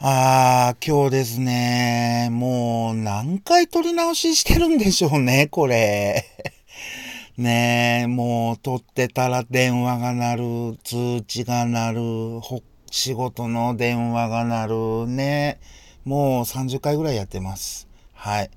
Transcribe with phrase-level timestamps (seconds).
[0.00, 6.24] あー、今日ですね、もう何回撮り直ししてるんでしょうね、これ。
[7.36, 12.00] ねえ、もう撮ってたら電話が鳴る、通知が鳴る、
[12.92, 15.58] 仕事の電話が鳴る、ね。
[16.04, 17.88] もう30回ぐらいやってます。
[18.14, 18.50] はい。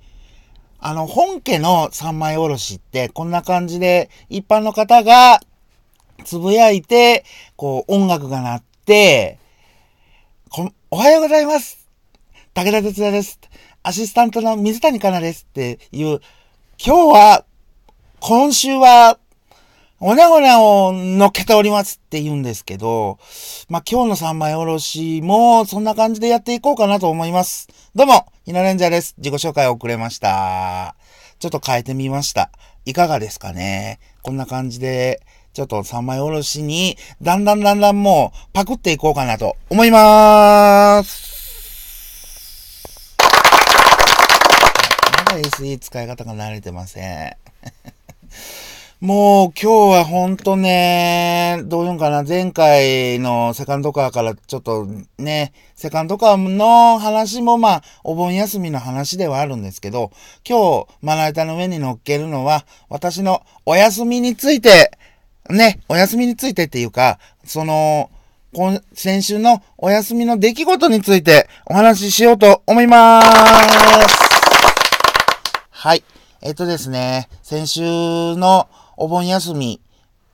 [0.80, 5.42] あの、本家の三枚おろしってこんな感じで一般の方が
[6.24, 9.40] つぶやいて、こう音楽が鳴って、
[10.54, 11.88] おはようございます。
[12.54, 13.40] 武田哲也です。
[13.84, 16.20] アシスタントの水谷香奈ですっていう、
[16.78, 17.46] 今日は、
[18.20, 19.18] 今週は、
[20.02, 23.18] おなごなを乗っけておりますって言うんですけど、
[23.70, 27.70] まあ、今日の三枚おろしもそんな感じでやっていこうかなと思います。
[27.96, 29.16] どうも、ひなレンジャーです。
[29.20, 30.98] 自己紹介遅れました。
[31.40, 32.52] ちょっと変えてみました。
[32.84, 35.22] いかがですかねこんな感じで、
[35.54, 42.82] ちょっと三枚おろしに、だんだんだんだんもう、パクっていこうかなと思いまーす。
[45.18, 47.36] まだ SE 使い方が慣れてません。
[49.02, 60.12] もう今日はほんとね、どういうんかな、前回のセカンドカーからちょっとね、セカンドカーの話もまあ、お盆休みの話ではあるんですけど、
[60.48, 64.91] 今日、まな板の上に乗っけるのは、私のお休みについて
[65.50, 68.10] ね、お休みについてっていうか、その、
[68.54, 74.32] 今、先週のお休みの出来事についてお話ししようと思いまーす。
[75.70, 76.04] はい。
[76.42, 79.80] えっとですね、先週のお盆休み、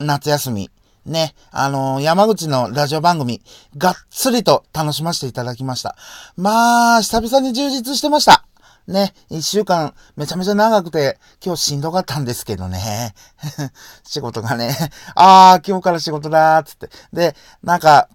[0.00, 0.70] 夏休み、
[1.06, 3.40] ね、あのー、山口のラジオ番組、
[3.76, 5.96] がっつりと楽しませていただきました。
[6.36, 8.47] まあ、久々に充実してました。
[8.88, 13.14] ね、一週間めちゃめちゃ長くて、今日しんどかったんですけどね。
[14.02, 14.74] 仕事がね、
[15.14, 16.88] あー、今日から仕事だーつって。
[17.12, 18.08] で、なんか、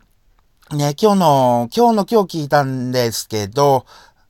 [0.71, 3.85] ね、今日の、今日の今日聞いたんですけど、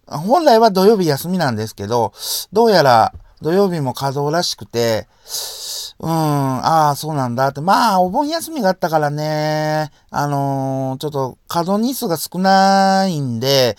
[0.05, 2.11] 本来は土曜日休みなんですけど、
[2.52, 5.07] どうやら土曜日も稼働らしくて、
[6.00, 7.62] うん、ああ、そうなんだって。
[7.62, 13.78] まあ、お盆休みがあったからね、あのー、ちょっと稼働日数が少ないんで、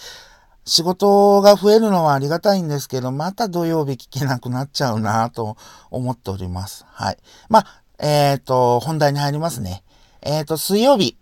[0.64, 5.56] 仕事が増えるのはありがたいんですけど、また土曜日聞けなくなっちゃうなと
[5.90, 6.86] 思っております。
[6.88, 7.18] はい。
[7.48, 9.82] まあ、えっ、ー、と、本題に入りますね。
[10.22, 11.16] えっ、ー、と、水曜日。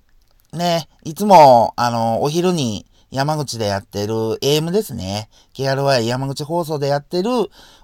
[0.52, 5.28] ね、いつも、あの、お昼に山口でやってる AM ですね。
[5.54, 7.30] KRY 山口放送でやってる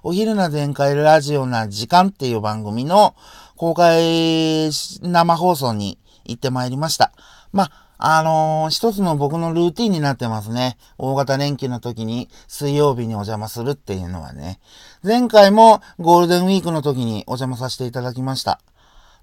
[0.01, 3.15] お昼な全開ラジオな時間っていう番組の
[3.55, 7.11] 公開生放送に行ってまいりました。
[7.51, 10.77] まあ、あのー、一つの僕のルーティンになってますね。
[10.97, 14.61] 大型連休の時に水曜日にお邪魔するっていうのはね。
[15.03, 18.61] 前回もゴールデンウィークの時にお邪魔させていただきました。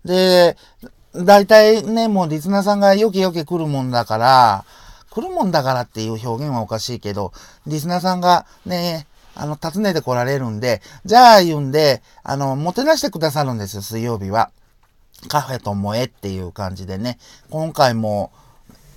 [0.05, 0.59] で、
[1.15, 4.65] 大体ね、もうリスナーさんがよけよけ来るもんだから、
[5.09, 7.33] 来るもんだからっていう表現はおかしいけど、
[7.67, 14.51] リスナーさんがね、あの、訪ねて来られるんで、じゃあ言うんで、あの、もてなしてくださるんですよ、水曜日は。
[15.29, 17.19] カフェと萌えっていう感じでね。
[17.49, 18.31] 今回も、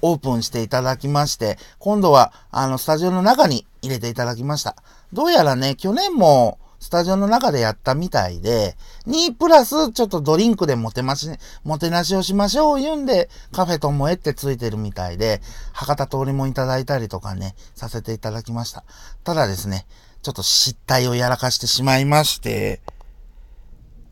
[0.01, 4.75] オープンしていただきまして、今度は、あの、スタジオの中に入れていただきました。
[5.13, 11.29] どうやらね、去年も、スタジオの中でやったみたいで、に、プラス、ちょっとドリンクでもてまし、
[11.63, 15.41] もてなしをしましょう言うんで、カフェともえってついてるみたいで、
[15.73, 18.85] 博多通りもいただいたりとかね、させていただきました。
[19.25, 19.85] ただですね、
[20.21, 22.81] ちょっと失態をやらかしてしまいまして、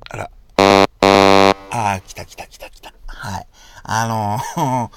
[0.09, 0.31] あら。
[1.71, 2.93] ああ、来た来た来た来た。
[3.07, 3.47] はい。
[3.83, 4.91] あの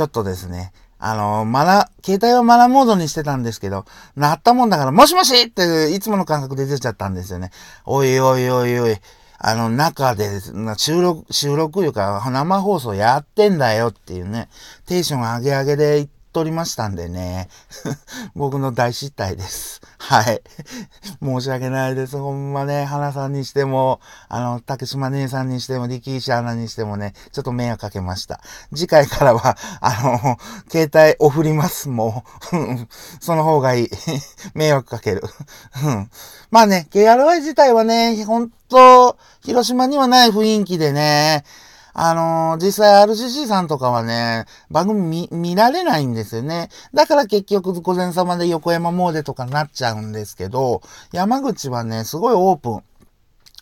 [0.00, 3.84] ちょっとですね、あの、マナ、携帯はマナモードにしてたんですけど、
[4.16, 7.50] 鳴ったもんだから、もしもしっていつもの感覚で出ちゃったんですよね。
[7.84, 8.96] おいおいおいおい、
[9.38, 10.40] あの、中で、
[10.78, 14.48] 収録、収録いうか、生放送やってんだよっていうね、
[14.86, 17.48] テンション上げ上げでとりましたんでね。
[18.34, 19.80] 僕の大失態です。
[19.98, 20.42] はい。
[21.22, 22.16] 申し訳ないです。
[22.18, 28.40] ほんまね、花さんにしても、あの、竹島姉さんにしても、力石アナにしてもね、ちょっと迷惑かけました。
[28.74, 30.38] 次回からは、あの、
[30.70, 31.88] 携帯お振ります。
[31.88, 32.88] もう。
[33.20, 33.90] その方がいい。
[34.54, 35.22] 迷惑かける。
[36.50, 41.44] まあね、KRY 自体はね、ほんと、広島にはない雰囲気でね、
[41.92, 46.68] あのー、実際 RCC さんとかはね、番組見、見られないんですよね。
[46.94, 50.82] だから結局、午前様で横山モーデとかなっちゃうんですけど、
[51.12, 52.82] 山口はね、すごいオープン。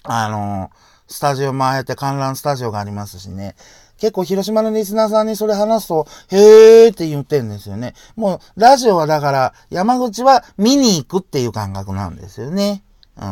[0.05, 3.55] あのー、スタジオ前って観覧スタジオがありますしね。
[3.99, 7.95] 結構広島のリスナーさんにそれ話すと、へーって言ってんですよね。
[8.15, 12.85] もう、ラジオはだから、山口は見に行くっていう感覚なんですよね。
[13.17, 13.25] うん。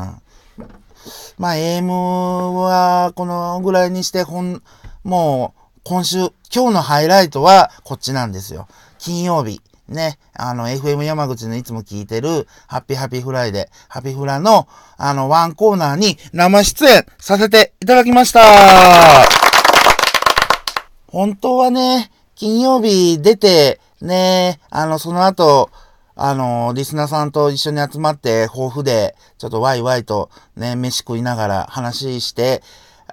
[1.38, 4.62] まあ、AM はこのぐらいにして、ほん、
[5.06, 6.16] もう、今週、
[6.52, 8.66] 今日のハイライトはこっちなんですよ。
[8.98, 9.60] 金曜日。
[9.86, 14.66] ね、あの、FM 山口のいつも聞いてる、ハッピーハッピーフライデー、ハッピーフラの、
[14.96, 18.40] あの、ワンコーナーに生出演させていただきました。
[21.06, 25.70] 本当はね、金曜日出て、ね、あの、その後、
[26.16, 32.64] あの、リスナーさんと一緒に集まって、防府で、ちょっとワイワイとね、飯食いながら話して、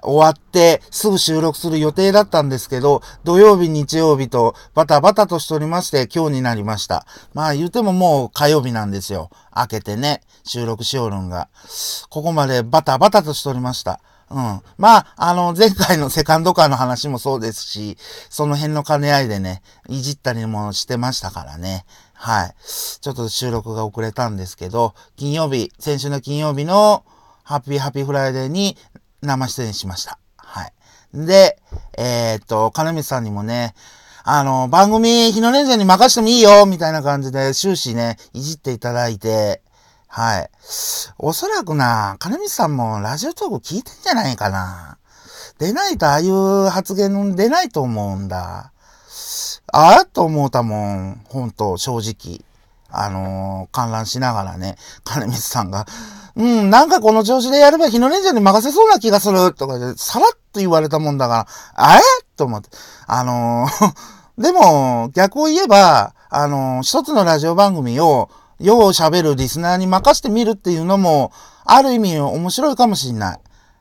[0.03, 7.05] 終わってすぐ収録する予定だったんですけど、土曜日、日曜日とバタバタとしておりまして今日になりました。
[7.33, 9.29] まあ言うてももう火曜日なんですよ。
[9.55, 11.49] 明けてね、収録しおるんが。
[12.09, 13.99] ここまでバタバタとしておりました。
[14.29, 14.61] うん。
[14.77, 17.97] まあ、あの、前回のセカンドカーの話もそうですし、
[18.29, 21.85] その辺の兼ね合いでね、いじったりもしてましたからね。
[22.13, 22.55] はい。
[23.01, 27.03] ちょっと収録が遅れたんですけど、金曜日、先週の金曜日の
[27.43, 28.77] ハッピーハッピーフライデーに
[29.23, 30.19] 生出演しました。
[30.37, 30.73] はい。
[31.13, 31.59] で、
[31.97, 33.73] えー、っと、金光さんにもね、
[34.23, 39.61] あの、番組、日野レンジャーに任してもいいよみたいな感じで終始ね、いじっていただいて、
[40.07, 40.49] はい。
[41.17, 44.97] おそらくな、金光さんもラジオトーク聞いてんじゃないかな。
[45.57, 48.71] 出ないとああいう発言出ないと思うんだ。
[49.71, 51.21] ああと思うたもん。
[51.29, 52.45] ほんと、正直。
[52.93, 55.85] あのー、観覧しながらね、金光さんが、
[56.35, 61.99] うん、なんかこの調子でやれば日のレンジャーに任せそうな気がするとかで、さらっと言われたもんだから、え
[62.37, 62.69] と思って。
[63.07, 63.93] あのー、
[64.41, 68.29] でも、逆を言えば、あのー、一つのラジオ番組を、
[68.59, 71.31] よう喋るリスナーに任せてみるっていうのも、
[71.65, 73.39] ある意味面白いかもしんない。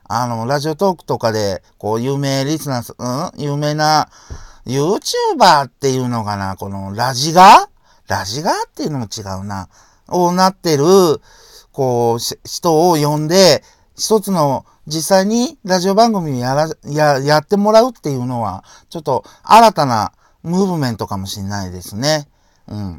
[0.08, 3.40] あの、ラジオトークとかで、こう、有名リスナー、うん？
[3.40, 4.08] 有名な、
[4.66, 6.56] YouTuber っていうのかな？
[6.56, 7.68] この、ラジガ
[8.08, 9.68] ラジガーっていうのも違うな。
[10.08, 10.84] をなってる、
[11.72, 13.62] こう、人を呼んで、
[13.96, 20.12] 一つの実際にラジオ番組をやら、や、やってもらうっていうのは、ちょっと新たな
[20.42, 22.28] ムーブメントかもしれないですね。
[22.68, 22.98] うん。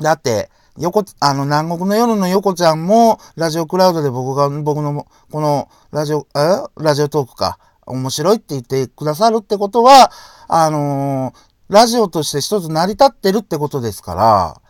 [0.00, 6.66] だって、横、あの、南国の夜の横ちゃんも、ラジオクラウドで僕が、僕の、この、ラジオ、え？
[6.76, 10.10] ラジオトークか、面白いって言ってくださるってことは、
[10.48, 14.60] あのー、ラジオとして一つ成り立ってるってことですから、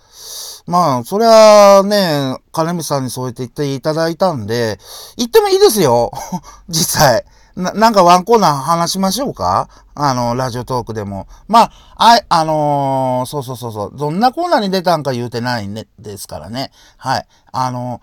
[0.66, 4.78] まあ、それはね、金光さんにそうやって言っていただいたんで、
[5.16, 6.10] 言ってもいいですよ。
[6.68, 7.24] 実際。
[7.54, 9.68] な、なんかワンコーナー話しましょうか？
[9.94, 11.26] あの、ラジオトークでも。
[11.48, 13.92] まあ、あ、あのー、そうそうそうそう。
[13.96, 16.70] どんなコーナーに出たんか言うてないんで、ですからね。
[16.98, 17.26] はい。
[17.52, 18.00] あの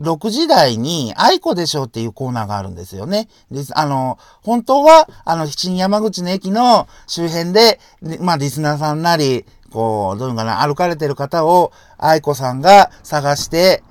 [0.00, 3.28] 6時台に、愛子でしょうっていうコーナーがあるんですよね。
[3.50, 7.80] で、あの、本当は、あの、新山口の駅の周辺で、
[8.20, 13.82] まあ、リスナーさんなり、こう、どういうのかな、歩かれてる方を、愛子さんが探して、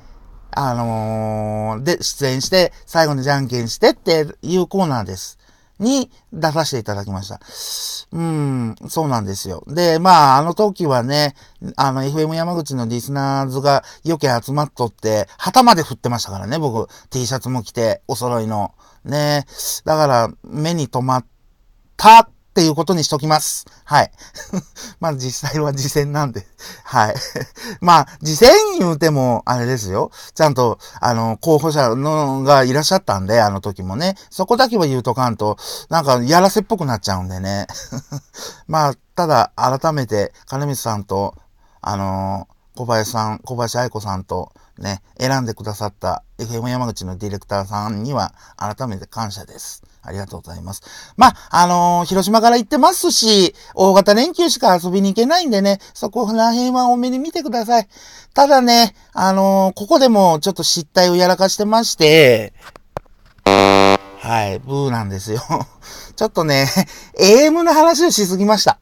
[0.52, 5.38] あのー、で、出演して、最後にじゃんけんしてっていうコーナーです。
[5.80, 7.40] に出させていただきました。
[8.12, 9.64] うん、そうなんですよ。
[9.68, 11.36] で、まあ、あの時はね、
[11.76, 18.74] あの、FM 山口のリスナーズが余計集まっとって、旗まで振ってましたからね、僕、T シャツも着て、お揃いの。
[19.04, 19.46] ね。
[19.84, 21.26] だから、目に留まっ
[21.98, 23.66] たっていうことにしときます。
[23.84, 24.12] はい。
[25.02, 26.48] まあ実際は次戦なんで。
[26.86, 27.16] はい。
[27.82, 30.10] まあ、次戦言うても、あれですよ。
[30.34, 34.16] ちゃんと、あの、候補者のがいらっしゃったんで、あの時もね。
[34.30, 35.58] そこだけは言うとかんと、
[35.90, 37.68] なんか、やらせっぽくなっちゃうんでね。
[38.68, 41.36] まあ、ただ、改めて、金光さんと、
[41.82, 42.48] あの
[42.78, 49.84] 小林さん、小林愛子さんとね、選んでくださった FM 山口のディレクターさんには改めて感謝です。
[50.02, 51.14] ありがとうございます。
[51.18, 57.88] まあ、あのー、広島から行ってますし、大型連休しか遊びに行けないんでね、そこら辺は多めに見てください。
[58.34, 62.54] ただね、あのー、ここでもちょっと失態をやらかしてまして、
[63.46, 65.40] はい、ブーなんですよ。
[66.16, 66.68] ちょっとね、
[67.20, 68.80] AM の話をしすぎました。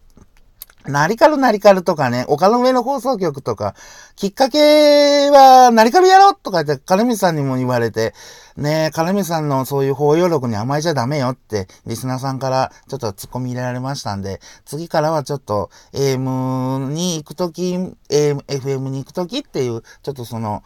[0.86, 3.75] ナリカルナリカルとかね、丘の上の放送局とか、
[4.16, 8.13] きっかけは、ナリカルやろうとか言って、金光さんにも言われて、
[8.58, 17.75] ねえ、金光さんのそういう包容力に甘えちゃダメよって、リスナーさんからちょっと突っ込み入れられましたんで、次からはちょっと AM に行くとき、
[18.10, 20.63] FM に行くときっていう、ちょっとその、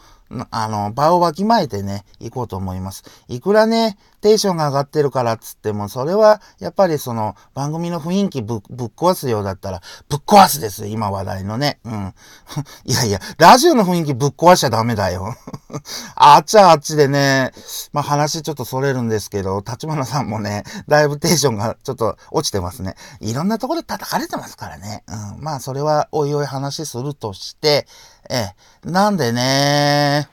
[0.52, 3.04] あの、場をわきまえてね、行こうと思います。
[3.28, 11.80] いくらね、テンションが上がってるからっつっても、それは、やっぱりその、番組の雰囲気ぶぶっ壊すようだったら、ぶっ壊すです今話題のね。
[11.86, 12.14] うん。
[12.86, 15.36] いやいや、ラジオの雰囲気ぶっ壊しちゃダメだよ。
[16.16, 17.52] あっちはあっちでね、
[17.94, 22.96] まあ話ちょっとそれるんですけど、立花さんもね、だいぶテンションがちょっと落ちてますね。
[23.22, 25.04] いろんなところで叩かれてますからね。
[25.08, 25.44] うん。
[25.44, 27.88] まあそれはおいおい話するとして、
[28.30, 28.54] え
[28.86, 30.28] え、なんでね、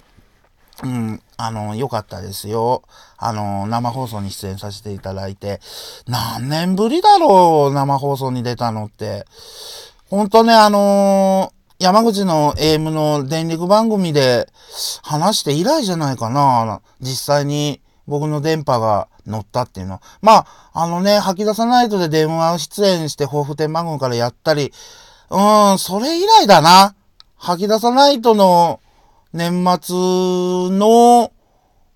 [0.83, 2.83] うん、あの、良かったですよ。
[3.17, 5.61] あの、生放送に出演させていただいて、
[6.07, 9.25] 何年ぶりだろう、生放送に出たのって。
[10.11, 14.49] ほんとね、あの山口の AM の電力番組で
[15.03, 16.81] 話して以来じゃないかな。
[17.01, 20.01] 実際に僕の電波が乗ったっていうの。
[20.23, 24.73] まあ、あのね、吐き出さないとで電話を出演して抱負天番組からやったり、
[25.31, 26.95] うん、それ以来だな。
[27.37, 28.81] 吐き出さないとの
[29.33, 29.97] 年末
[30.71, 31.33] の、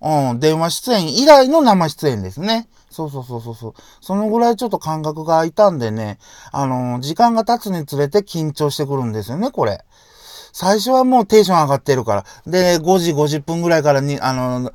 [0.01, 2.67] うん、電話出演以来の生出演ですね。
[2.89, 3.73] そうそうそうそうそう。
[4.01, 6.17] そのぐらいちょっと感覚が空いたんでね、
[6.51, 9.83] あの時間が経つにつれて緊張してくるんですよね、これ。
[10.51, 12.25] 最初はもうテンション上がってるから。
[12.47, 14.73] で、5時50分ぐらいからに、あの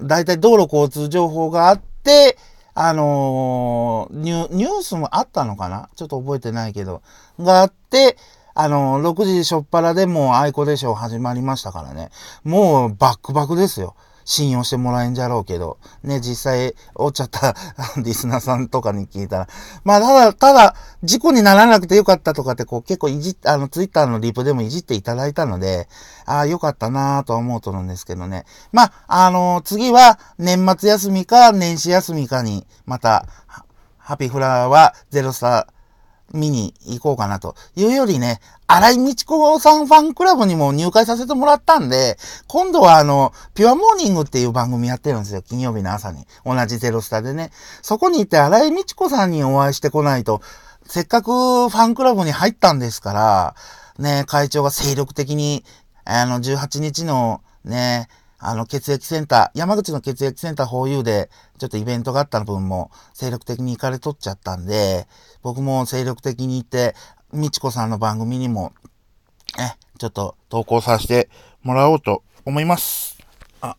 [0.00, 2.36] だいたい道路交通情報があって、
[2.74, 5.88] あのー、ニュースもあったのかな？
[5.94, 7.02] ちょっと覚えてないけど。
[7.38, 8.16] があって、
[8.54, 12.10] あの、6時しょっぱらでもう愛子でしょ始まりましたからね。
[12.44, 13.96] もうバックバクですよ。
[14.24, 17.54] 信用してもらえんじゃろうけど、ね、実際、おっちゃった
[18.00, 19.48] リスナーさんとかに聞いたら、
[19.84, 25.88] まあ、ただ、ただ、事故にならなくてよかったとかって、こう、結構いじっ、あの、ツイッターのリプでもいじっていただいたので、
[26.24, 28.46] ああ、よかったなぁとは思うとるんですけどね。
[28.72, 33.26] まあ、あのー、次は、年末休みか、年始休みかに、また、
[33.98, 35.66] ハピフラはゼロスター、
[36.32, 42.16] 見に行こうかなというよりね、荒井道子さんファンクラブにも入会させてもらったんで、
[42.46, 45.42] 今度はあの、ピュアモーニングっていう番組やってるんですよ。
[45.42, 46.26] 金曜日の朝に。
[46.44, 47.50] 同じゼロスタでね。
[47.82, 50.40] そこに行って荒井道子さんにお会いしてこないと、
[50.86, 53.54] せっかくファンクラブに入ったんですから、
[53.98, 55.64] ね、会長が精力的に、
[56.04, 65.06] あの、18日のね、あの、血液センター、山口の血液センター法有で、ちょっとイベントがあった分も、精力的に行かれとっちゃったんで、
[65.42, 66.94] 僕も精力的に行って、
[67.32, 68.72] みちこさんの番組にも、
[69.58, 71.28] え、ちょっと投稿させて
[71.62, 73.18] もらおうと思います。
[73.60, 73.76] あ、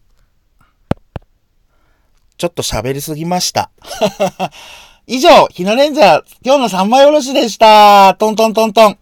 [2.38, 3.72] ちょっと喋りすぎました。
[5.08, 8.16] 以上、ひなレンジャー、今日の3枚おろしでした。
[8.16, 8.98] トントントントン。